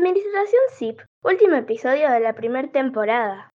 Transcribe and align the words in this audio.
Administración 0.00 0.62
SIP, 0.78 0.98
último 1.22 1.56
episodio 1.56 2.10
de 2.10 2.20
la 2.20 2.32
primera 2.34 2.66
temporada. 2.72 3.49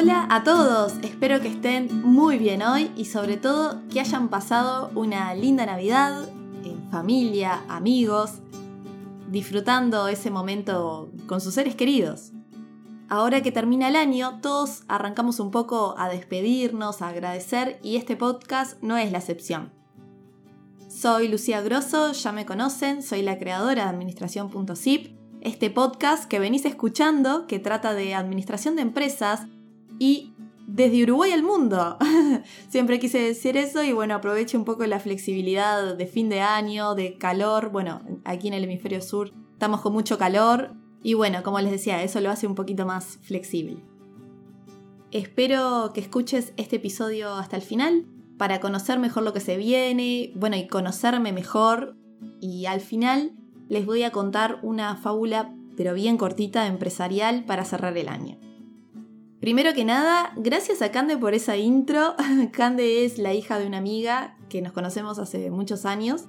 Hola 0.00 0.26
a 0.30 0.44
todos, 0.44 0.94
espero 1.02 1.42
que 1.42 1.48
estén 1.48 2.00
muy 2.02 2.38
bien 2.38 2.62
hoy 2.62 2.90
y 2.96 3.04
sobre 3.04 3.36
todo 3.36 3.82
que 3.92 4.00
hayan 4.00 4.30
pasado 4.30 4.90
una 4.94 5.34
linda 5.34 5.66
Navidad 5.66 6.26
en 6.64 6.90
familia, 6.90 7.60
amigos, 7.68 8.36
disfrutando 9.28 10.08
ese 10.08 10.30
momento 10.30 11.10
con 11.26 11.42
sus 11.42 11.52
seres 11.52 11.74
queridos. 11.74 12.32
Ahora 13.10 13.42
que 13.42 13.52
termina 13.52 13.88
el 13.88 13.96
año, 13.96 14.38
todos 14.40 14.84
arrancamos 14.88 15.38
un 15.38 15.50
poco 15.50 15.94
a 15.98 16.08
despedirnos, 16.08 17.02
a 17.02 17.08
agradecer 17.08 17.78
y 17.82 17.96
este 17.96 18.16
podcast 18.16 18.82
no 18.82 18.96
es 18.96 19.12
la 19.12 19.18
excepción. 19.18 19.70
Soy 20.88 21.28
Lucía 21.28 21.60
Grosso, 21.60 22.12
ya 22.12 22.32
me 22.32 22.46
conocen, 22.46 23.02
soy 23.02 23.20
la 23.20 23.38
creadora 23.38 23.82
de 23.82 23.90
administración.zip, 23.90 25.14
este 25.42 25.68
podcast 25.68 26.24
que 26.24 26.38
venís 26.38 26.64
escuchando 26.64 27.46
que 27.46 27.58
trata 27.58 27.92
de 27.92 28.14
administración 28.14 28.76
de 28.76 28.82
empresas 28.82 29.42
y 30.00 30.32
desde 30.66 31.02
Uruguay 31.04 31.30
al 31.30 31.42
mundo. 31.44 31.98
Siempre 32.68 32.98
quise 32.98 33.18
decir 33.18 33.56
eso 33.56 33.84
y 33.84 33.92
bueno, 33.92 34.14
aprovecho 34.14 34.58
un 34.58 34.64
poco 34.64 34.84
la 34.86 34.98
flexibilidad 34.98 35.94
de 35.94 36.06
fin 36.06 36.28
de 36.28 36.40
año, 36.40 36.94
de 36.94 37.18
calor. 37.18 37.70
Bueno, 37.70 38.00
aquí 38.24 38.48
en 38.48 38.54
el 38.54 38.64
hemisferio 38.64 39.02
sur 39.02 39.32
estamos 39.52 39.82
con 39.82 39.92
mucho 39.92 40.16
calor 40.16 40.72
y 41.02 41.14
bueno, 41.14 41.42
como 41.42 41.60
les 41.60 41.70
decía, 41.70 42.02
eso 42.02 42.20
lo 42.20 42.30
hace 42.30 42.46
un 42.46 42.54
poquito 42.54 42.86
más 42.86 43.18
flexible. 43.22 43.84
Espero 45.10 45.92
que 45.92 46.00
escuches 46.00 46.54
este 46.56 46.76
episodio 46.76 47.34
hasta 47.34 47.56
el 47.56 47.62
final 47.62 48.06
para 48.38 48.60
conocer 48.60 48.98
mejor 48.98 49.22
lo 49.22 49.34
que 49.34 49.40
se 49.40 49.58
viene, 49.58 50.32
bueno, 50.34 50.56
y 50.56 50.66
conocerme 50.66 51.32
mejor. 51.32 51.94
Y 52.40 52.64
al 52.64 52.80
final 52.80 53.32
les 53.68 53.84
voy 53.84 54.02
a 54.04 54.12
contar 54.12 54.60
una 54.62 54.96
fábula, 54.96 55.54
pero 55.76 55.92
bien 55.92 56.16
cortita, 56.16 56.66
empresarial 56.66 57.44
para 57.44 57.66
cerrar 57.66 57.98
el 57.98 58.08
año. 58.08 58.38
Primero 59.40 59.72
que 59.72 59.86
nada, 59.86 60.32
gracias 60.36 60.82
a 60.82 60.90
Cande 60.90 61.16
por 61.16 61.32
esa 61.32 61.56
intro. 61.56 62.14
Cande 62.52 63.06
es 63.06 63.16
la 63.16 63.32
hija 63.32 63.58
de 63.58 63.66
una 63.66 63.78
amiga 63.78 64.36
que 64.50 64.60
nos 64.60 64.72
conocemos 64.72 65.18
hace 65.18 65.50
muchos 65.50 65.86
años 65.86 66.26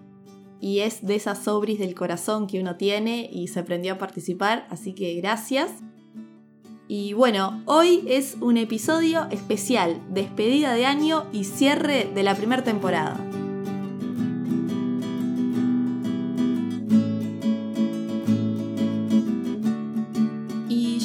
y 0.62 0.80
es 0.80 1.06
de 1.06 1.16
esas 1.16 1.44
sobris 1.44 1.80
del 1.80 1.94
corazón 1.94 2.48
que 2.48 2.62
uno 2.62 2.78
tiene 2.78 3.30
y 3.30 3.50
se 3.50 3.60
aprendió 3.60 3.94
a 3.94 3.98
participar, 3.98 4.66
así 4.70 4.94
que 4.94 5.14
gracias. 5.16 5.72
Y 6.88 7.12
bueno, 7.14 7.62
hoy 7.66 8.04
es 8.08 8.38
un 8.40 8.56
episodio 8.58 9.28
especial, 9.30 10.02
despedida 10.10 10.74
de 10.74 10.86
año 10.86 11.26
y 11.34 11.46
cierre 11.46 12.10
de 12.14 12.24
la 12.24 12.36
primera 12.36 12.64
temporada. 12.64 13.18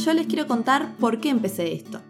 Yo 0.06 0.14
les 0.14 0.28
quiero 0.28 0.46
contar 0.46 0.94
por 0.98 1.18
qué 1.18 1.30
empecé 1.30 1.72
esto. 1.72 2.00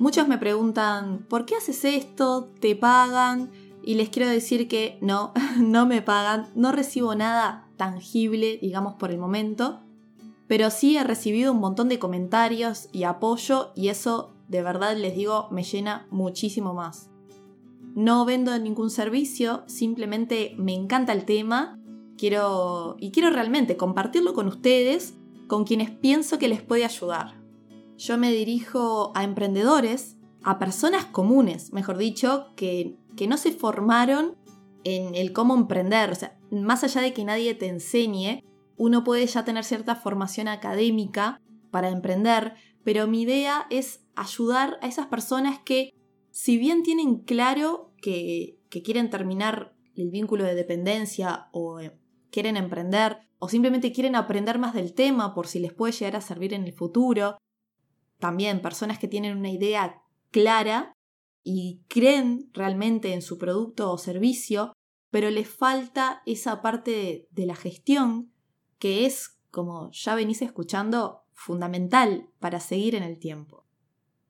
Muchos 0.00 0.26
me 0.26 0.36
preguntan, 0.36 1.24
¿por 1.28 1.46
qué 1.46 1.54
haces 1.54 1.84
esto? 1.84 2.50
¿Te 2.58 2.74
pagan? 2.74 3.52
Y 3.84 3.94
les 3.94 4.08
quiero 4.08 4.28
decir 4.28 4.66
que 4.66 4.98
no, 5.00 5.32
no 5.60 5.86
me 5.86 6.02
pagan, 6.02 6.48
no 6.56 6.72
recibo 6.72 7.14
nada 7.14 7.68
tangible, 7.76 8.58
digamos, 8.60 8.94
por 8.94 9.12
el 9.12 9.18
momento, 9.18 9.78
pero 10.48 10.70
sí 10.70 10.96
he 10.96 11.04
recibido 11.04 11.52
un 11.52 11.60
montón 11.60 11.88
de 11.88 12.00
comentarios 12.00 12.88
y 12.90 13.04
apoyo 13.04 13.70
y 13.76 13.90
eso, 13.90 14.34
de 14.48 14.62
verdad 14.62 14.96
les 14.96 15.14
digo, 15.14 15.46
me 15.52 15.62
llena 15.62 16.08
muchísimo 16.10 16.74
más. 16.74 17.10
No 17.94 18.24
vendo 18.24 18.58
ningún 18.58 18.90
servicio, 18.90 19.62
simplemente 19.66 20.56
me 20.58 20.74
encanta 20.74 21.12
el 21.12 21.24
tema, 21.24 21.78
quiero 22.18 22.96
y 22.98 23.12
quiero 23.12 23.30
realmente 23.30 23.76
compartirlo 23.76 24.34
con 24.34 24.48
ustedes 24.48 25.14
con 25.46 25.64
quienes 25.64 25.90
pienso 25.90 26.38
que 26.38 26.48
les 26.48 26.60
puede 26.60 26.84
ayudar. 26.84 27.45
Yo 27.96 28.18
me 28.18 28.32
dirijo 28.32 29.12
a 29.14 29.24
emprendedores, 29.24 30.16
a 30.42 30.58
personas 30.58 31.06
comunes, 31.06 31.72
mejor 31.72 31.98
dicho, 31.98 32.52
que, 32.56 32.96
que 33.16 33.26
no 33.26 33.36
se 33.36 33.52
formaron 33.52 34.36
en 34.84 35.14
el 35.14 35.32
cómo 35.32 35.54
emprender. 35.54 36.10
O 36.10 36.14
sea, 36.14 36.38
más 36.50 36.84
allá 36.84 37.00
de 37.00 37.12
que 37.12 37.24
nadie 37.24 37.54
te 37.54 37.68
enseñe, 37.68 38.44
uno 38.76 39.02
puede 39.02 39.26
ya 39.26 39.44
tener 39.44 39.64
cierta 39.64 39.96
formación 39.96 40.48
académica 40.48 41.40
para 41.70 41.88
emprender, 41.88 42.54
pero 42.84 43.06
mi 43.06 43.22
idea 43.22 43.66
es 43.70 44.06
ayudar 44.14 44.78
a 44.82 44.86
esas 44.86 45.06
personas 45.06 45.58
que, 45.64 45.90
si 46.30 46.58
bien 46.58 46.82
tienen 46.82 47.18
claro 47.20 47.92
que, 48.00 48.60
que 48.68 48.82
quieren 48.82 49.10
terminar 49.10 49.74
el 49.96 50.10
vínculo 50.10 50.44
de 50.44 50.54
dependencia 50.54 51.48
o 51.52 51.80
eh, 51.80 51.98
quieren 52.30 52.56
emprender, 52.56 53.18
o 53.38 53.48
simplemente 53.48 53.92
quieren 53.92 54.16
aprender 54.16 54.58
más 54.58 54.74
del 54.74 54.94
tema 54.94 55.34
por 55.34 55.46
si 55.46 55.58
les 55.58 55.72
puede 55.72 55.92
llegar 55.92 56.16
a 56.16 56.20
servir 56.20 56.54
en 56.54 56.64
el 56.64 56.72
futuro. 56.72 57.38
También 58.18 58.62
personas 58.62 58.98
que 58.98 59.08
tienen 59.08 59.36
una 59.36 59.50
idea 59.50 60.02
clara 60.30 60.96
y 61.42 61.82
creen 61.88 62.50
realmente 62.52 63.12
en 63.12 63.22
su 63.22 63.38
producto 63.38 63.92
o 63.92 63.98
servicio, 63.98 64.72
pero 65.10 65.30
les 65.30 65.48
falta 65.48 66.22
esa 66.26 66.60
parte 66.60 67.28
de, 67.30 67.46
la 67.46 67.54
gestión 67.54 68.32
que 68.78 69.06
es, 69.06 69.38
como 69.50 69.90
ya 69.92 70.14
venís 70.14 70.42
escuchando, 70.42 71.22
fundamental 71.32 72.28
para 72.40 72.60
seguir 72.60 72.94
en 72.94 73.02
el 73.02 73.18
tiempo. 73.18 73.64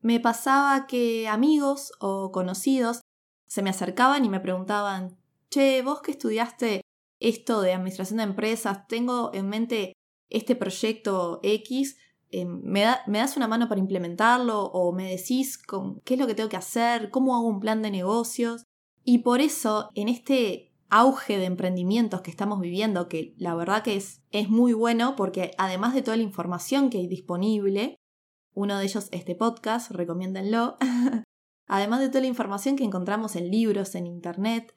Me 0.02 0.20
pasaba 0.20 0.86
que 0.86 1.26
amigos 1.26 1.92
o 2.00 2.30
conocidos 2.32 3.00
se 3.46 3.62
me 3.62 3.70
acercaban 3.70 4.24
y 4.24 4.28
me 4.28 4.40
preguntaban, 4.40 5.16
che, 5.48 5.82
vos 5.82 6.02
que 6.02 6.10
estudiaste 6.10 6.82
esto 7.18 7.62
de 7.62 7.72
administración 7.72 8.18
de 8.18 8.24
empresas, 8.24 8.86
tengo 8.88 9.30
en 9.32 9.48
mente 9.48 9.96
este 10.28 10.54
proyecto 10.54 11.40
X, 11.42 11.96
eh, 12.30 12.44
¿me, 12.44 12.82
das 12.82 13.36
una 13.36 13.48
mano 13.48 13.68
para 13.68 13.80
implementarlo 13.80 14.64
o 14.64 14.92
me 14.92 15.10
decís 15.10 15.58
qué 16.04 16.14
es 16.14 16.20
lo 16.20 16.26
que 16.26 16.34
tengo 16.34 16.48
que 16.48 16.56
hacer, 16.56 17.10
cómo 17.10 17.36
hago 17.36 17.46
un 17.46 17.60
plan 17.60 17.82
de 17.82 17.90
negocios. 17.90 18.64
Y 19.04 19.18
por 19.18 19.40
eso, 19.40 19.90
en 19.94 20.08
este 20.08 20.72
auge 20.88 21.38
de 21.38 21.46
emprendimientos 21.46 22.20
que 22.22 22.30
estamos 22.30 22.60
viviendo, 22.60 23.08
que 23.08 23.34
la 23.38 23.54
verdad 23.54 23.82
que 23.82 23.96
es, 23.96 24.22
es 24.30 24.48
muy 24.48 24.72
bueno 24.72 25.16
porque 25.16 25.52
además 25.58 25.94
de 25.94 26.02
toda 26.02 26.16
la 26.16 26.22
información 26.22 26.90
que 26.90 26.98
hay 26.98 27.06
disponible, 27.06 27.96
uno 28.54 28.78
de 28.78 28.84
ellos 28.84 29.08
este 29.12 29.34
podcast, 29.34 29.90
recomiéndenlo, 29.90 30.76
además 31.66 32.00
de 32.00 32.08
toda 32.08 32.22
la 32.22 32.28
información 32.28 32.76
que 32.76 32.84
encontramos 32.84 33.36
en 33.36 33.50
libros, 33.50 33.94
en 33.94 34.06
internet, 34.06 34.74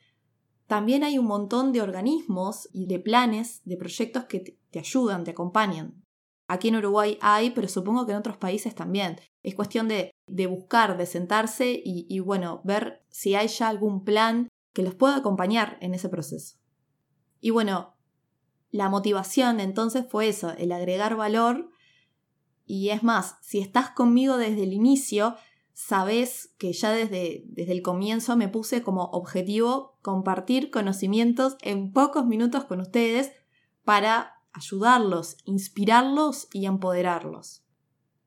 también 0.69 1.03
hay 1.03 1.17
un 1.17 1.25
montón 1.25 1.71
de 1.71 1.81
organismos 1.81 2.69
y 2.71 2.85
de 2.85 2.99
planes, 2.99 3.61
de 3.65 3.75
proyectos 3.75 4.25
que 4.25 4.39
te, 4.69 4.79
ayudan, 4.79 5.23
te 5.23 5.31
acompañan. 5.31 6.03
Aquí 6.51 6.69
en 6.69 6.77
Uruguay 6.77 7.19
hay, 7.21 7.51
pero 7.51 7.67
supongo 7.67 8.07
que 8.07 8.11
en 8.11 8.17
otros 8.17 8.37
países 8.37 8.73
también. 8.73 9.21
Es 9.43 9.53
cuestión 9.53 9.87
de, 9.87 10.15
buscar, 10.47 10.97
de 10.97 11.05
sentarse 11.05 11.71
y, 11.71 12.07
y 12.09 12.21
bueno, 12.21 12.61
ver 12.63 13.05
si 13.07 13.35
hay 13.35 13.47
ya 13.47 13.69
algún 13.69 14.03
plan 14.03 14.49
que 14.73 14.81
los 14.81 14.95
pueda 14.95 15.17
acompañar 15.17 15.77
en 15.79 15.93
ese 15.93 16.09
proceso. 16.09 16.57
Y 17.39 17.51
bueno, 17.51 17.95
la 18.71 18.89
motivación 18.89 19.59
entonces 19.59 20.07
fue 20.09 20.27
eso, 20.27 20.49
el 20.57 20.71
agregar 20.71 21.15
valor. 21.15 21.69
Y 22.65 22.89
es 22.89 23.03
más, 23.03 23.35
si 23.43 23.59
estás 23.59 23.91
conmigo 23.91 24.37
desde 24.37 24.63
el 24.63 24.73
inicio, 24.73 25.35
sabes 25.73 26.55
que 26.57 26.73
ya 26.73 26.91
desde, 26.91 27.43
desde 27.45 27.73
el 27.73 27.83
comienzo 27.83 28.35
me 28.35 28.47
puse 28.47 28.81
como 28.81 29.03
objetivo 29.03 29.99
compartir 30.01 30.71
conocimientos 30.71 31.57
en 31.61 31.93
pocos 31.93 32.25
minutos 32.25 32.65
con 32.65 32.81
ustedes 32.81 33.33
para 33.83 34.38
ayudarlos, 34.59 35.37
inspirarlos 35.45 36.47
y 36.53 36.65
empoderarlos. 36.65 37.63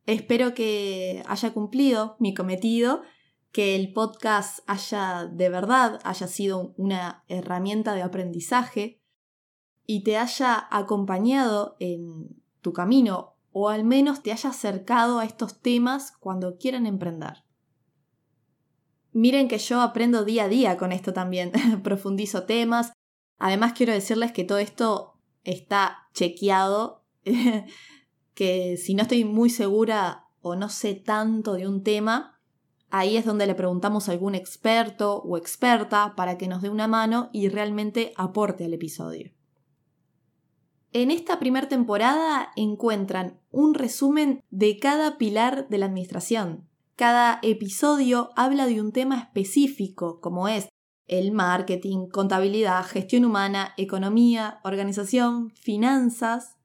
Espero 0.06 0.55
que 0.55 1.23
haya 1.26 1.52
cumplido 1.52 2.17
mi 2.19 2.34
cometido, 2.34 3.02
que 3.52 3.76
el 3.76 3.93
podcast 3.93 4.61
haya 4.67 5.26
de 5.26 5.49
verdad 5.49 6.00
haya 6.05 6.26
sido 6.26 6.75
una 6.76 7.25
herramienta 7.29 7.94
de 7.94 8.02
aprendizaje 8.02 9.00
y 9.87 10.02
te 10.02 10.17
haya 10.17 10.67
acompañado 10.70 11.76
en 11.79 12.43
tu 12.62 12.73
camino 12.73 13.37
o 13.52 13.69
al 13.69 13.84
menos 13.84 14.23
te 14.23 14.32
haya 14.32 14.50
acercado 14.50 15.19
a 15.19 15.25
estos 15.25 15.61
temas 15.61 16.12
cuando 16.12 16.56
quieran 16.56 16.87
emprender. 16.87 17.44
Miren 19.12 19.49
que 19.49 19.58
yo 19.58 19.82
aprendo 19.82 20.25
día 20.25 20.44
a 20.44 20.49
día 20.49 20.79
con 20.79 20.90
esto 20.90 21.12
también, 21.12 21.52
profundizo 21.84 22.44
temas. 22.44 22.93
Además 23.38 23.75
quiero 23.75 23.93
decirles 23.93 24.32
que 24.32 24.44
todo 24.44 24.58
esto 24.58 25.12
está 25.44 26.09
chequeado, 26.15 27.05
que 28.35 28.77
si 28.77 28.94
no 28.94 29.03
estoy 29.03 29.25
muy 29.25 29.50
segura 29.50 30.27
o 30.41 30.56
no 30.56 30.69
sé 30.69 30.94
tanto 30.94 31.55
de 31.55 31.69
un 31.69 31.83
tema, 31.83 32.41
ahí 32.91 33.17
es 33.17 33.25
donde 33.25 33.47
le 33.47 33.55
preguntamos 33.55 34.09
a 34.09 34.12
algún 34.12 34.35
experto 34.35 35.17
o 35.23 35.37
experta 35.37 36.15
para 36.17 36.37
que 36.37 36.49
nos 36.49 36.62
dé 36.62 36.69
una 36.69 36.89
mano 36.89 37.31
y 37.33 37.49
realmente 37.49 38.12
aporte 38.17 38.65
al 38.65 38.75
episodio. 38.75 39.33
En 40.93 41.11
esta 41.11 41.39
primera 41.39 41.69
temporada 41.69 42.53
encuentran 42.55 43.41
un 43.50 43.73
resumen 43.73 44.44
de 44.50 44.79
cada 44.79 45.17
pilar 45.17 45.69
de 45.69 45.79
la 45.79 45.87
administración. 45.87 46.69
Cada 46.97 47.39
episodio 47.43 48.31
habla 48.37 48.67
de 48.67 48.79
un 48.81 48.93
tema 48.93 49.19
específico, 49.19 50.21
como 50.21 50.49
es 50.49 50.69
el 51.07 51.33
marketing, 51.33 52.09
contabilidad, 52.09 52.85
gestión 52.85 53.25
humana, 53.25 53.75
economía, 53.77 54.61
organización, 54.65 55.51
finanzas. 55.51 56.57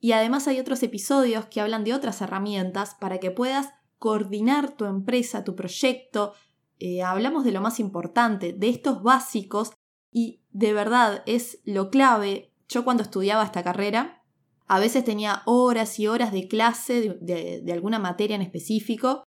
Y 0.00 0.12
además 0.12 0.48
hay 0.48 0.58
otros 0.58 0.82
episodios 0.82 1.46
que 1.46 1.60
hablan 1.60 1.84
de 1.84 1.94
otras 1.94 2.20
herramientas 2.20 2.96
para 2.98 3.18
que 3.18 3.30
puedas 3.30 3.70
coordinar 3.98 4.76
tu 4.76 4.86
empresa, 4.86 5.44
tu 5.44 5.54
proyecto. 5.54 6.34
Eh, 6.80 7.02
hablamos 7.02 7.44
de 7.44 7.52
lo 7.52 7.60
más 7.60 7.78
importante, 7.78 8.52
de 8.52 8.68
estos 8.68 9.02
básicos 9.02 9.72
y 10.10 10.40
de 10.50 10.72
verdad 10.72 11.22
es 11.26 11.60
lo 11.64 11.90
clave. 11.90 12.52
Yo 12.68 12.84
cuando 12.84 13.02
estudiaba 13.02 13.44
esta 13.44 13.62
carrera, 13.62 14.22
a 14.66 14.80
veces 14.80 15.04
tenía 15.04 15.42
horas 15.44 16.00
y 16.00 16.08
horas 16.08 16.32
de 16.32 16.48
clase 16.48 17.18
de 17.20 17.72
alguna 17.72 17.98
materia 17.98 18.34
en 18.34 18.42
específico 18.42 19.24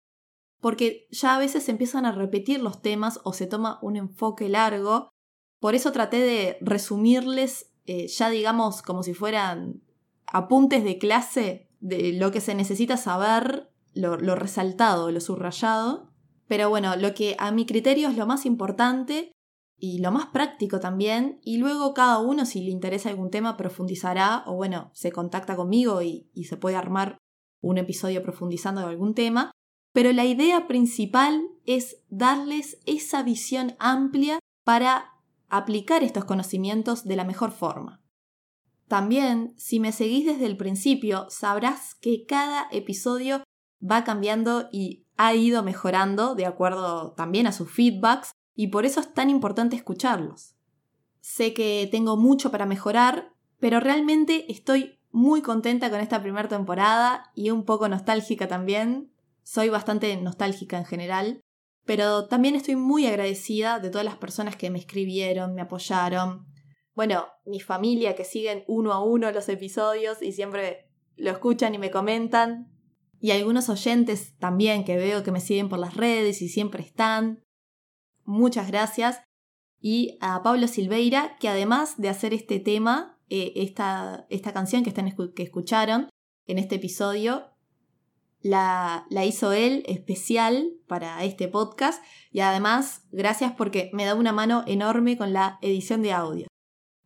porque 0.61 1.07
ya 1.11 1.35
a 1.35 1.39
veces 1.39 1.69
empiezan 1.69 2.05
a 2.05 2.11
repetir 2.11 2.61
los 2.61 2.81
temas 2.81 3.19
o 3.23 3.33
se 3.33 3.47
toma 3.47 3.79
un 3.81 3.95
enfoque 3.95 4.49
largo. 4.49 5.09
Por 5.59 5.75
eso 5.75 5.91
traté 5.91 6.19
de 6.19 6.57
resumirles, 6.61 7.71
eh, 7.85 8.07
ya 8.07 8.29
digamos, 8.29 8.81
como 8.81 9.03
si 9.03 9.13
fueran 9.13 9.81
apuntes 10.27 10.83
de 10.83 10.97
clase 10.97 11.69
de 11.79 12.13
lo 12.13 12.31
que 12.31 12.41
se 12.41 12.55
necesita 12.55 12.97
saber, 12.97 13.71
lo, 13.93 14.17
resaltado, 14.35 15.11
lo 15.11 15.21
subrayado. 15.21 16.09
Pero 16.47 16.69
bueno, 16.69 16.95
lo 16.95 17.13
que 17.13 17.35
a 17.39 17.51
mi 17.51 17.65
criterio 17.65 18.09
es 18.09 18.17
lo 18.17 18.25
más 18.25 18.45
importante 18.45 19.31
y 19.77 19.99
lo 19.99 20.11
más 20.11 20.27
práctico 20.27 20.81
también, 20.81 21.39
y 21.41 21.57
luego 21.57 21.93
cada 21.93 22.19
uno 22.19 22.45
si 22.45 22.61
le 22.61 22.71
interesa 22.71 23.09
algún 23.09 23.29
tema 23.29 23.55
profundizará 23.55 24.43
o 24.45 24.55
bueno, 24.55 24.91
se 24.93 25.11
contacta 25.13 25.55
conmigo 25.55 26.01
y, 26.01 26.29
y 26.33 26.45
se 26.45 26.57
puede 26.57 26.75
armar 26.75 27.17
un 27.61 27.77
episodio 27.77 28.21
profundizando 28.21 28.81
algún 28.81 29.13
tema, 29.13 29.51
pero 29.93 30.11
la 30.13 30.25
idea 30.25 30.67
principal 30.67 31.47
es 31.65 31.97
darles 32.09 32.79
esa 32.85 33.23
visión 33.23 33.75
amplia 33.79 34.39
para 34.63 35.13
aplicar 35.49 36.03
estos 36.03 36.25
conocimientos 36.25 37.05
de 37.05 37.15
la 37.15 37.23
mejor 37.23 37.51
forma. 37.51 38.01
También, 38.87 39.53
si 39.55 39.79
me 39.79 39.91
seguís 39.91 40.25
desde 40.25 40.45
el 40.45 40.57
principio, 40.57 41.27
sabrás 41.29 41.95
que 41.95 42.25
cada 42.25 42.67
episodio 42.71 43.43
va 43.79 44.03
cambiando 44.03 44.67
y 44.71 45.05
ha 45.15 45.33
ido 45.35 45.63
mejorando 45.63 46.35
de 46.35 46.45
acuerdo 46.45 47.13
también 47.13 47.45
a 47.45 47.51
sus 47.51 47.71
feedbacks 47.71 48.31
y 48.55 48.67
por 48.67 48.85
eso 48.85 48.99
es 48.99 49.13
tan 49.13 49.29
importante 49.29 49.75
escucharlos. 49.75 50.55
Sé 51.21 51.53
que 51.53 51.87
tengo 51.91 52.17
mucho 52.17 52.51
para 52.51 52.65
mejorar, 52.65 53.33
pero 53.59 53.79
realmente 53.79 54.51
estoy 54.51 54.99
muy 55.11 55.41
contenta 55.41 55.89
con 55.89 55.99
esta 55.99 56.21
primera 56.21 56.47
temporada 56.47 57.31
y 57.35 57.51
un 57.51 57.65
poco 57.65 57.89
nostálgica 57.89 58.47
también, 58.47 59.11
soy 59.49 59.69
bastante 59.69 60.15
nostálgica 60.15 60.77
en 60.77 60.85
general, 60.85 61.41
pero 61.83 62.27
también 62.27 62.53
estoy 62.53 62.75
muy 62.75 63.07
agradecida 63.07 63.79
de 63.79 63.89
todas 63.89 64.05
las 64.05 64.17
personas 64.17 64.55
que 64.55 64.69
me 64.69 64.77
escribieron, 64.77 65.55
me 65.55 65.63
apoyaron. 65.63 66.45
Bueno, 66.93 67.25
mi 67.47 67.59
familia 67.59 68.15
que 68.15 68.25
siguen 68.25 68.63
uno 68.67 68.93
a 68.93 69.03
uno 69.03 69.31
los 69.31 69.49
episodios 69.49 70.21
y 70.21 70.33
siempre 70.33 70.91
lo 71.15 71.31
escuchan 71.31 71.73
y 71.73 71.79
me 71.79 71.89
comentan. 71.89 72.71
Y 73.19 73.31
algunos 73.31 73.69
oyentes 73.69 74.37
también 74.37 74.85
que 74.85 74.97
veo 74.97 75.23
que 75.23 75.31
me 75.31 75.41
siguen 75.41 75.67
por 75.67 75.79
las 75.79 75.95
redes 75.95 76.43
y 76.43 76.47
siempre 76.47 76.83
están. 76.83 77.41
Muchas 78.25 78.67
gracias. 78.67 79.23
Y 79.81 80.19
a 80.21 80.43
Pablo 80.43 80.67
Silveira, 80.67 81.37
que 81.39 81.49
además 81.49 81.99
de 81.99 82.09
hacer 82.09 82.35
este 82.35 82.59
tema, 82.59 83.19
eh, 83.29 83.53
esta, 83.55 84.27
esta, 84.29 84.53
canción 84.53 84.83
que, 84.83 84.89
están, 84.89 85.11
que 85.33 85.41
escucharon 85.41 86.07
en 86.45 86.59
este 86.59 86.75
episodio, 86.75 87.49
la, 88.41 89.05
hizo 89.25 89.51
él 89.51 89.83
especial 89.87 90.73
para 90.87 91.23
este 91.23 91.47
podcast. 91.47 92.03
Y 92.31 92.39
además 92.41 93.03
gracias 93.11 93.53
porque 93.53 93.89
me 93.93 94.05
da 94.05 94.15
una 94.15 94.31
mano 94.31 94.63
enorme 94.67 95.17
con 95.17 95.33
la 95.33 95.59
edición 95.61 96.01
de 96.01 96.13
audio. 96.13 96.47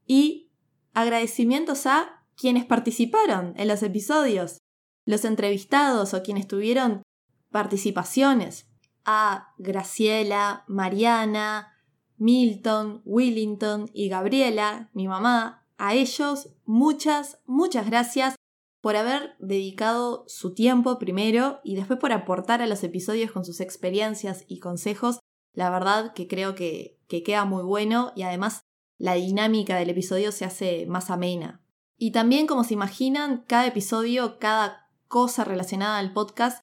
Y 0.06 0.51
agradecimientos 0.94 1.85
a 1.85 2.24
quienes 2.35 2.65
participaron 2.65 3.53
en 3.57 3.68
los 3.68 3.83
episodios, 3.83 4.57
los 5.06 5.25
entrevistados 5.25 6.13
o 6.13 6.24
quienes 6.24 6.47
tuvieron 6.47 7.03
participaciones, 7.51 8.69
a 9.06 9.53
Graciela, 9.57 10.63
Mariana, 10.68 11.74
Milton, 12.18 13.01
Willington 13.06 13.89
y 13.94 14.07
Gabriela, 14.07 14.89
mi 14.94 15.07
mamá, 15.07 15.65
a 15.77 15.94
ellos 15.94 16.50
muchas, 16.65 17.39
muchas 17.45 17.85
gracias 17.85 18.35
por 18.83 18.97
haber 18.97 19.38
dedicado 19.39 20.25
su 20.27 20.53
tiempo 20.53 21.00
primero 21.00 21.62
y 21.63 21.75
después 21.75 21.97
por 22.00 22.12
aportar 22.12 22.62
a 22.62 22.68
los 22.68 22.83
episodios 22.83 23.31
con 23.31 23.45
sus 23.45 23.62
experiencias 23.62 24.44
y 24.50 24.59
consejos. 24.59 25.19
La 25.53 25.69
verdad 25.69 26.13
que 26.13 26.27
creo 26.27 26.53
que, 26.53 27.00
que 27.07 27.24
queda 27.24 27.45
muy 27.45 27.63
bueno 27.63 28.12
y 28.13 28.24
además 28.24 28.63
la 28.97 29.13
dinámica 29.13 29.77
del 29.77 29.89
episodio 29.89 30.33
se 30.33 30.44
hace 30.44 30.85
más 30.85 31.09
amena. 31.09 31.63
Y 31.97 32.12
también, 32.12 32.45
como 32.45 32.65
se 32.65 32.74
imaginan, 32.74 33.45
cada 33.47 33.68
episodio, 33.68 34.38
cada 34.38 34.89
cosa 35.07 35.45
relacionada 35.45 35.97
al 35.97 36.12
podcast, 36.12 36.62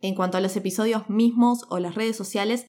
en 0.00 0.16
cuanto 0.16 0.38
a 0.38 0.40
los 0.40 0.56
episodios 0.56 1.08
mismos 1.08 1.60
o 1.68 1.78
las 1.78 1.94
redes 1.94 2.16
sociales, 2.16 2.66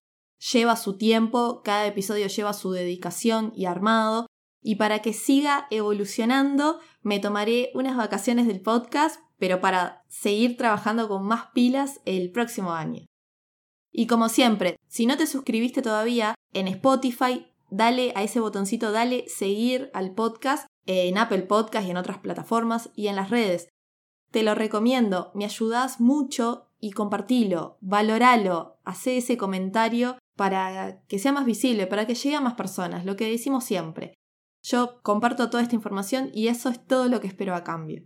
lleva 0.52 0.76
su 0.76 0.98
tiempo, 0.98 1.64
cada 1.64 1.88
episodio 1.88 2.28
lleva 2.28 2.54
su 2.54 2.72
dedicación 2.72 3.54
y 3.56 3.66
armado, 3.66 4.28
y 4.64 4.76
para 4.76 5.00
que 5.00 5.14
siga 5.14 5.68
evolucionando, 5.70 6.80
me 7.02 7.20
tomaré 7.20 7.72
unas 7.76 7.98
vacaciones 7.98 8.48
del 8.48 8.62
podcast, 8.62 9.20
pero 9.38 9.60
para 9.60 10.04
seguir 10.08 10.58
trabajando 10.58 11.08
con 11.08 11.26
más 11.26 11.48
pilas 11.54 12.00
el 12.06 12.32
próximo 12.32 12.72
año. 12.72 13.06
Y 13.92 14.08
como 14.08 14.30
siempre, 14.30 14.78
si 14.88 15.06
no 15.06 15.18
te 15.18 15.28
suscribiste 15.28 15.82
todavía 15.82 16.34
en 16.54 16.68
Spotify, 16.68 17.46
dale 17.70 18.14
a 18.16 18.24
ese 18.24 18.40
botoncito, 18.40 18.92
dale 18.92 19.26
seguir 19.28 19.92
al 19.94 20.14
podcast 20.16 20.68
en 20.86 21.18
Apple 21.18 21.44
Podcast 21.44 21.88
y 21.88 21.92
en 21.92 21.98
otras 21.98 22.20
plataformas 22.20 22.90
y 22.96 23.08
en 23.08 23.16
las 23.16 23.30
redes. 23.30 23.70
Te 24.32 24.44
lo 24.44 24.56
recomiendo, 24.56 25.32
me 25.36 25.46
ayudas 25.46 26.00
mucho 26.00 26.70
y 26.80 26.92
compartilo, 26.92 27.78
valoralo, 27.82 28.78
hace 28.84 29.18
ese 29.18 29.38
comentario 29.38 30.18
para 30.36 31.04
que 31.08 31.20
sea 31.20 31.32
más 31.32 31.46
visible, 31.46 31.86
para 31.86 32.08
que 32.08 32.16
llegue 32.16 32.36
a 32.36 32.42
más 32.42 32.56
personas, 32.56 33.06
lo 33.06 33.16
que 33.16 33.30
decimos 33.30 33.64
siempre. 33.64 34.16
Yo 34.64 35.02
comparto 35.04 35.50
toda 35.50 35.62
esta 35.62 35.76
información 35.76 36.32
y 36.34 36.48
eso 36.48 36.70
es 36.70 36.86
todo 36.86 37.10
lo 37.10 37.20
que 37.22 37.28
espero 37.28 37.54
a 37.56 37.64
cambio. 37.64 38.04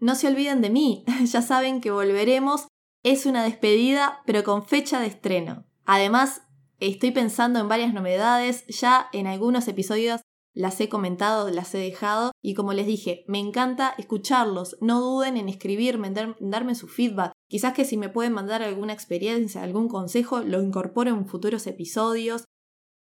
No 0.00 0.14
se 0.14 0.26
olviden 0.26 0.62
de 0.62 0.70
mí, 0.70 1.04
ya 1.24 1.42
saben 1.42 1.80
que 1.80 1.90
volveremos. 1.90 2.66
Es 3.04 3.26
una 3.26 3.44
despedida, 3.44 4.22
pero 4.26 4.42
con 4.42 4.64
fecha 4.64 5.00
de 5.00 5.06
estreno. 5.06 5.66
Además, 5.84 6.42
estoy 6.80 7.12
pensando 7.12 7.60
en 7.60 7.68
varias 7.68 7.94
novedades, 7.94 8.66
ya 8.66 9.08
en 9.12 9.26
algunos 9.26 9.68
episodios 9.68 10.22
las 10.54 10.80
he 10.80 10.88
comentado, 10.88 11.50
las 11.50 11.72
he 11.76 11.78
dejado 11.78 12.32
y 12.42 12.54
como 12.54 12.72
les 12.72 12.86
dije, 12.86 13.24
me 13.28 13.38
encanta 13.38 13.94
escucharlos, 13.96 14.76
no 14.80 15.00
duden 15.00 15.36
en 15.36 15.48
escribirme, 15.48 16.08
en, 16.08 16.50
darme 16.50 16.74
su 16.74 16.88
feedback. 16.88 17.32
Quizás 17.48 17.74
que 17.74 17.84
si 17.84 17.96
me 17.96 18.08
pueden 18.08 18.32
mandar 18.32 18.64
alguna 18.64 18.92
experiencia, 18.92 19.62
algún 19.62 19.86
consejo, 19.86 20.40
lo 20.40 20.60
incorporo 20.60 21.10
en 21.10 21.28
futuros 21.28 21.68
episodios 21.68 22.44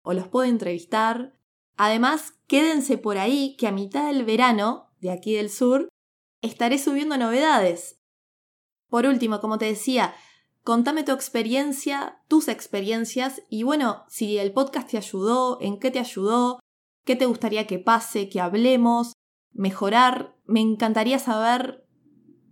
o 0.03 0.15
los 0.15 0.27
puedo 0.27 0.51
entrevistar. 0.51 1.38
Además, 1.79 2.35
quédense 2.49 2.99
por 2.99 3.19
ahí 3.19 3.57
que 3.57 3.69
a 3.69 3.73
mitad 3.73 4.09
del 4.09 4.25
verano, 4.25 4.91
de 5.01 5.13
aquí 5.13 5.35
del 5.35 5.49
sur, 5.49 5.89
estaré 6.43 6.77
subiendo 6.77 7.17
novedades. 7.17 8.01
Por 8.91 9.07
último, 9.07 9.41
como 9.41 9.59
te 9.59 9.67
decía, 9.67 10.13
contame 10.65 11.05
tu 11.05 11.13
experiencia, 11.13 12.21
tus 12.27 12.49
experiencias 12.49 13.43
y 13.49 13.63
bueno, 13.63 14.05
si 14.09 14.39
el 14.39 14.53
podcast 14.53 14.91
te 14.91 14.97
ayudó, 14.97 15.59
en 15.61 15.79
qué 15.79 15.93
te 15.93 16.01
ayudó, 16.01 16.59
qué 17.05 17.15
te 17.15 17.27
gustaría 17.27 17.69
que 17.69 17.79
pase, 17.79 18.29
que 18.29 18.41
hablemos, 18.41 19.13
mejorar. 19.53 20.35
Me 20.47 20.61
encantaría 20.61 21.21
saber, 21.21 21.87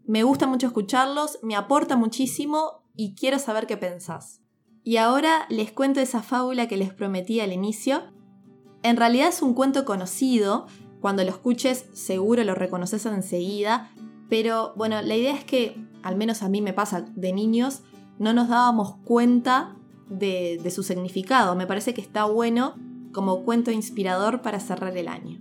me 0.05 0.23
gusta 0.23 0.47
mucho 0.47 0.69
escucharlos, 0.69 1.41
me 1.43 1.57
aporta 1.57 1.97
muchísimo 1.97 2.89
y 2.95 3.17
quiero 3.17 3.41
saber 3.41 3.67
qué 3.67 3.77
pensás. 3.77 4.41
Y 4.85 4.99
ahora 4.99 5.47
les 5.49 5.73
cuento 5.73 5.99
esa 5.99 6.23
fábula 6.23 6.69
que 6.69 6.77
les 6.77 6.95
prometí 6.95 7.41
al 7.41 7.53
inicio 7.53 8.15
en 8.83 8.97
realidad 8.97 9.29
es 9.29 9.43
un 9.43 9.55
cuento 9.55 9.85
conocido, 9.85 10.67
cuando 11.01 11.23
lo 11.25 11.31
escuches 11.31 11.87
seguro 11.93 12.43
lo 12.45 12.55
reconoces 12.55 13.07
enseguida, 13.07 13.91
pero 14.29 14.73
bueno, 14.77 15.01
la 15.03 15.15
idea 15.15 15.35
es 15.35 15.45
que, 15.45 15.77
al 16.03 16.17
menos 16.17 16.43
a 16.43 16.49
mí 16.49 16.61
me 16.61 16.73
pasa 16.73 17.05
de 17.15 17.33
niños, 17.33 17.83
no 18.19 18.33
nos 18.33 18.49
dábamos 18.49 18.97
cuenta 19.05 19.77
de, 20.09 20.59
de 20.63 20.71
su 20.71 20.83
significado. 20.83 21.55
Me 21.55 21.67
parece 21.67 21.95
que 21.95 22.01
está 22.01 22.25
bueno 22.25 22.75
como 23.13 23.45
cuento 23.45 23.71
inspirador 23.71 24.43
para 24.43 24.61
cerrar 24.61 24.97
el 24.97 25.09
año. 25.09 25.41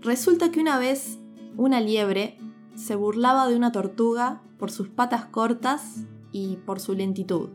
Resulta 0.00 0.50
que 0.50 0.60
una 0.60 0.78
vez 0.78 1.18
una 1.56 1.80
liebre 1.80 2.38
se 2.74 2.94
burlaba 2.94 3.48
de 3.48 3.56
una 3.56 3.72
tortuga 3.72 4.42
por 4.58 4.70
sus 4.70 4.88
patas 4.88 5.26
cortas 5.26 6.04
y 6.32 6.56
por 6.66 6.80
su 6.80 6.94
lentitud. 6.94 7.50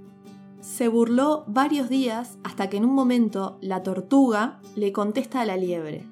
Se 0.61 0.89
burló 0.89 1.45
varios 1.47 1.87
días 1.87 2.37
hasta 2.43 2.69
que 2.69 2.77
en 2.77 2.85
un 2.85 2.93
momento 2.93 3.57
la 3.61 3.81
tortuga 3.81 4.59
le 4.75 4.91
contesta 4.91 5.41
a 5.41 5.45
la 5.45 5.55
liebre. 5.55 6.05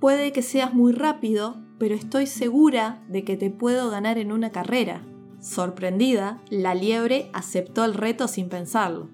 Puede 0.00 0.32
que 0.32 0.42
seas 0.42 0.72
muy 0.72 0.92
rápido, 0.92 1.56
pero 1.78 1.94
estoy 1.94 2.26
segura 2.26 3.02
de 3.08 3.24
que 3.24 3.36
te 3.36 3.50
puedo 3.50 3.90
ganar 3.90 4.16
en 4.18 4.32
una 4.32 4.50
carrera. 4.50 5.02
Sorprendida, 5.40 6.40
la 6.48 6.74
liebre 6.74 7.28
aceptó 7.34 7.84
el 7.84 7.92
reto 7.92 8.28
sin 8.28 8.48
pensarlo. 8.48 9.08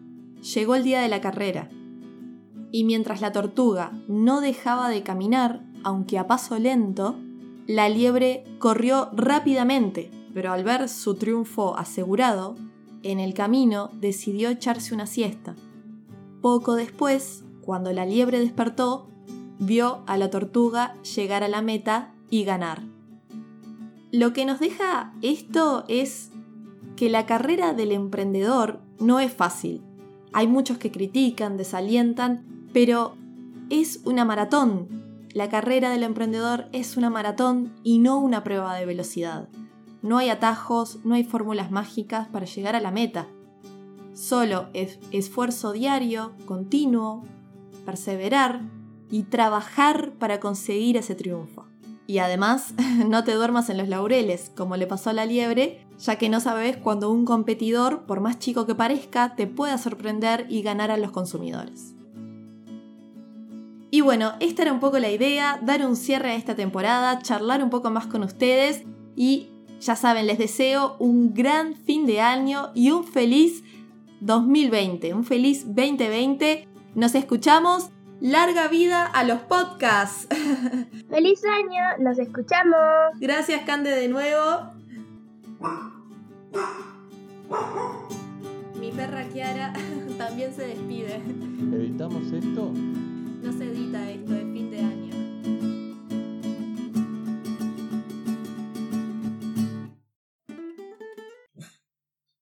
Llegó 0.55 0.77
el 0.77 0.85
día 0.85 1.01
de 1.01 1.09
la 1.09 1.21
carrera. 1.21 1.69
Y 2.71 2.85
mientras 2.85 3.21
la 3.21 3.33
tortuga 3.33 3.93
no 4.07 4.41
dejaba 4.41 4.89
de 4.89 5.03
caminar, 5.03 5.65
aunque 5.83 6.19
a 6.19 6.27
paso 6.29 6.59
lento, 6.59 7.17
la 7.67 7.89
liebre 7.89 8.45
corrió 8.59 9.11
rápidamente, 9.13 10.11
pero 10.33 10.53
al 10.53 10.65
ver 10.65 10.89
su 10.89 11.15
triunfo 11.17 11.77
asegurado, 11.77 12.57
en 13.03 13.21
el 13.21 13.35
camino 13.35 13.91
decidió 13.95 14.51
echarse 14.51 14.95
una 14.95 15.07
siesta. 15.07 15.55
Poco 16.41 16.75
después, 16.75 17.45
cuando 17.63 17.93
la 17.93 18.07
liebre 18.07 18.39
despertó, 18.39 19.09
vio 19.59 20.03
a 20.07 20.17
la 20.17 20.31
tortuga 20.31 20.95
llegar 21.03 21.45
a 21.45 21.49
la 21.49 21.63
meta 21.63 22.13
y 22.31 22.45
ganar. 22.45 22.83
Lo 24.11 24.33
que 24.33 24.45
nos 24.45 24.61
deja 24.61 25.15
esto 25.23 25.85
es 25.89 26.31
que 26.97 27.09
la 27.09 27.27
carrera 27.27 27.73
del 27.73 27.93
emprendedor 27.93 28.81
no 28.99 29.21
es 29.21 29.33
fácil. 29.33 29.83
Hay 30.33 30.47
muchos 30.47 30.79
que 30.79 30.91
critican, 30.91 31.57
desalientan, 31.57 32.45
pero 32.73 33.15
es 33.71 34.01
una 34.05 34.25
maratón. 34.25 34.89
La 35.33 35.49
carrera 35.49 35.91
del 35.91 36.03
emprendedor 36.03 36.67
es 36.73 36.97
una 36.97 37.09
maratón 37.09 37.73
y 37.83 37.99
no 37.99 38.19
una 38.19 38.45
prueba 38.45 38.75
de 38.75 38.85
velocidad. 38.85 39.49
No 40.03 40.19
hay 40.19 40.31
atajos, 40.31 40.99
no 41.05 41.15
hay 41.15 41.23
fórmulas 41.23 41.71
mágicas 41.71 42.29
para 42.29 42.47
llegar 42.47 42.75
a 42.75 42.81
la 42.81 42.91
meta. 42.91 43.29
Solo 44.15 44.67
es 44.73 44.99
esfuerzo 45.13 45.73
diario, 45.73 46.33
continuo, 46.45 47.25
perseverar 47.87 48.63
y 49.11 49.23
trabajar 49.23 50.13
para 50.19 50.41
conseguir 50.41 50.97
ese 50.97 51.15
triunfo. 51.15 51.67
Y 52.07 52.19
además, 52.19 52.75
no 53.09 53.23
te 53.23 53.33
duermas 53.33 53.71
en 53.71 53.79
los 53.79 53.89
laureles, 53.89 54.51
como 54.57 54.77
le 54.77 54.89
pasó 54.89 55.11
a 55.11 55.13
la 55.13 55.25
liebre, 55.25 55.87
ya 55.99 56.17
que 56.17 56.29
no 56.29 56.41
sabes 56.41 56.77
cuando 56.77 57.11
un 57.11 57.25
competidor, 57.25 58.03
por 58.03 58.21
más 58.21 58.39
chico 58.41 58.67
que 58.67 58.75
parezca, 58.75 59.37
te 59.37 59.47
pueda 59.47 59.79
sorprender 59.79 60.47
y 60.49 60.63
ganar 60.63 60.91
a 60.91 60.97
los 60.97 61.13
consumidores. 61.13 61.95
Y 63.91 64.01
bueno, 64.01 64.33
esta 64.41 64.63
era 64.63 64.73
un 64.73 64.81
poco 64.81 64.99
la 64.99 65.11
idea, 65.11 65.61
dar 65.63 65.87
un 65.87 65.97
cierre 65.97 66.33
a 66.33 66.35
esta 66.35 66.57
temporada, 66.57 67.21
charlar 67.21 67.63
un 67.63 67.71
poco 67.71 67.91
más 67.91 68.07
con 68.07 68.23
ustedes 68.23 68.83
y 69.15 69.52
ya 69.83 69.97
saben, 69.97 70.27
les 70.27 70.39
deseo 70.39 70.97
un 70.99 71.35
gran 71.35 71.75
fin 71.75 72.07
de 72.07 72.21
año 72.21 72.71
y 72.75 72.91
un 72.91 73.05
feliz 73.05 73.65
2020, 74.21 75.13
un 75.15 75.25
feliz 75.25 75.65
2020. 75.67 76.69
Nos 76.95 77.15
escuchamos 77.15 77.91
Larga 78.21 78.69
vida 78.69 79.05
a 79.05 79.25
los 79.25 79.41
podcasts. 79.41 80.29
¡Feliz 81.11 81.43
año! 81.45 81.83
¡Nos 81.99 82.21
escuchamos! 82.21 82.77
Gracias, 83.19 83.63
Cande, 83.63 83.91
de 83.91 84.07
nuevo. 84.07 84.71
Mi 88.79 88.93
perra 88.93 89.25
Kiara 89.25 89.73
también 90.19 90.55
se 90.55 90.69
despide. 90.69 91.17
¿Editamos 91.17 92.31
esto? 92.31 92.71
No 93.43 93.53
se 93.53 93.65
edita 93.65 94.09
esto, 94.09 94.35